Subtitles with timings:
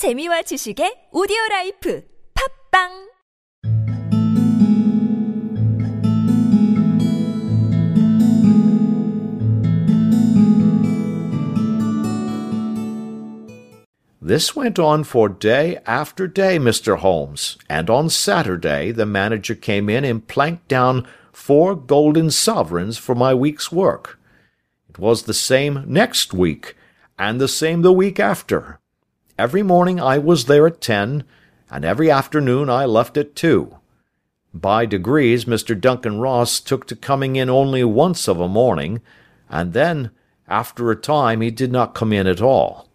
[0.00, 3.10] 재미와 지식의 오디오 라이프 팝빵
[14.22, 16.96] This went on for day after day, Mr.
[17.00, 23.14] Holmes, and on Saturday the manager came in and planked down four golden sovereigns for
[23.14, 24.18] my week's work.
[24.88, 26.74] It was the same next week,
[27.18, 28.80] and the same the week after.
[29.40, 31.24] Every morning I was there at ten,
[31.70, 33.78] and every afternoon I left at two.
[34.52, 35.80] By degrees Mr.
[35.80, 39.00] Duncan Ross took to coming in only once of a morning,
[39.48, 40.10] and then,
[40.46, 42.90] after a time, he did not come in at all.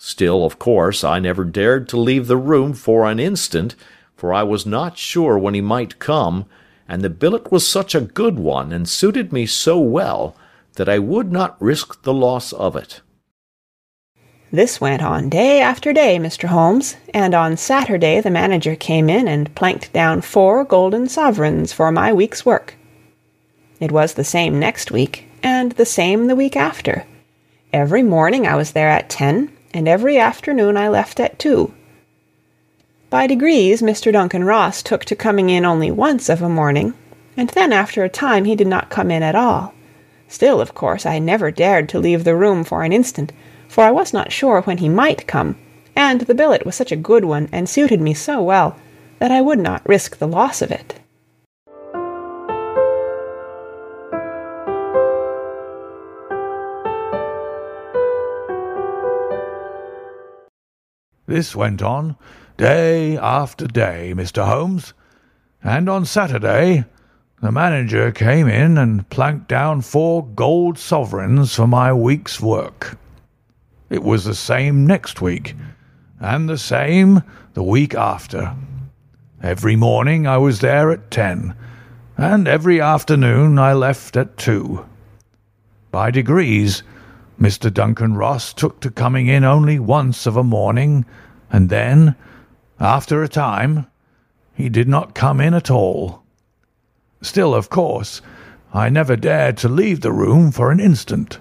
[0.00, 3.76] Still, of course, I never dared to leave the room for an instant,
[4.16, 6.46] for I was not sure when he might come,
[6.88, 10.34] and the billet was such a good one, and suited me so well,
[10.72, 13.00] that I would not risk the loss of it.
[14.54, 16.44] This went on day after day, Mr.
[16.44, 21.90] Holmes, and on Saturday the manager came in and planked down four golden sovereigns for
[21.90, 22.76] my week's work.
[23.80, 27.04] It was the same next week, and the same the week after.
[27.72, 31.74] Every morning I was there at ten, and every afternoon I left at two.
[33.10, 34.12] By degrees Mr.
[34.12, 36.94] Duncan Ross took to coming in only once of a morning,
[37.36, 39.74] and then after a time he did not come in at all.
[40.28, 43.32] Still, of course, I never dared to leave the room for an instant,
[43.74, 45.56] for I was not sure when he might come,
[45.96, 48.78] and the billet was such a good one and suited me so well
[49.18, 51.00] that I would not risk the loss of it.
[61.26, 62.16] This went on
[62.56, 64.46] day after day, Mr.
[64.46, 64.94] Holmes,
[65.64, 66.84] and on Saturday
[67.42, 72.98] the manager came in and planked down four gold sovereigns for my week's work.
[73.90, 75.54] It was the same next week,
[76.18, 78.54] and the same the week after.
[79.42, 81.54] Every morning I was there at ten,
[82.16, 84.86] and every afternoon I left at two.
[85.90, 86.82] By degrees,
[87.40, 87.72] Mr.
[87.72, 91.04] Duncan Ross took to coming in only once of a morning,
[91.50, 92.16] and then,
[92.80, 93.86] after a time,
[94.54, 96.22] he did not come in at all.
[97.20, 98.22] Still, of course,
[98.72, 101.38] I never dared to leave the room for an instant,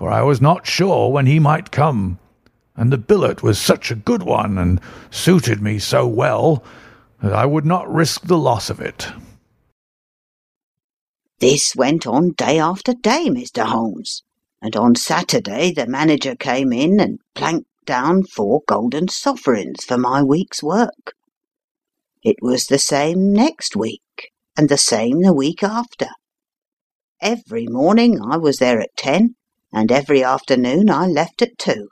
[0.00, 2.18] for I was not sure when he might come,
[2.74, 4.80] and the billet was such a good one and
[5.10, 6.64] suited me so well
[7.22, 9.08] that I would not risk the loss of it.
[11.38, 13.66] This went on day after day, Mr.
[13.66, 14.22] Holmes,
[14.62, 20.22] and on Saturday the manager came in and planked down four golden sovereigns for my
[20.22, 21.12] week's work.
[22.22, 26.08] It was the same next week, and the same the week after.
[27.20, 29.34] Every morning I was there at ten,
[29.72, 31.88] and every afternoon I left at two.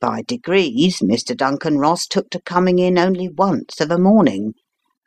[0.00, 1.36] By degrees Mr.
[1.36, 4.54] Duncan Ross took to coming in only once of a morning,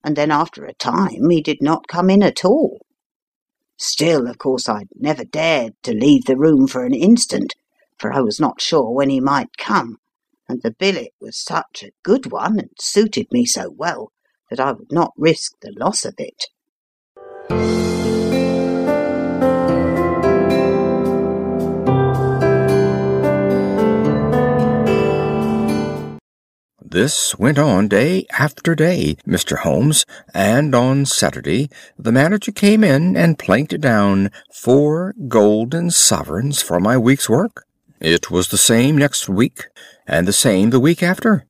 [0.03, 2.79] and then after a time he did not come in at all.
[3.77, 7.53] Still, of course, I never dared to leave the room for an instant,
[7.99, 9.97] for I was not sure when he might come,
[10.47, 14.11] and the billet was such a good one and suited me so well
[14.49, 16.45] that I would not risk the loss of it.
[26.95, 29.57] This went on day after day, Mr.
[29.57, 31.69] Holmes, and on Saturday
[31.99, 37.65] the manager came in and planked down four golden sovereigns for my week's work.
[37.99, 39.65] It was the same next week,
[40.07, 41.45] and the same the week after.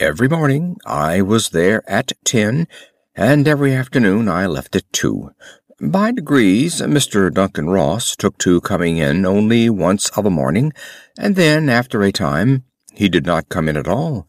[0.00, 2.66] Every morning I was there at ten,
[3.14, 5.32] and every afternoon I left at two.
[5.78, 7.30] By degrees Mr.
[7.30, 10.72] Duncan Ross took to coming in only once of a morning,
[11.18, 12.64] and then, after a time,
[12.94, 14.26] he did not come in at all.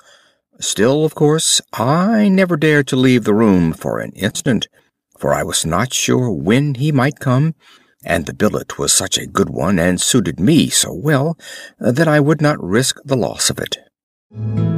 [0.59, 4.67] Still, of course, I never dared to leave the room for an instant,
[5.19, 7.53] for I was not sure when he might come,
[8.03, 11.37] and the billet was such a good one and suited me so well
[11.79, 14.76] that I would not risk the loss of it.